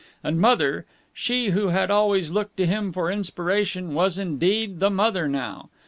[0.23, 5.27] And Mother, she who had always looked to him for inspiration, was indeed the mother
[5.27, 5.69] now.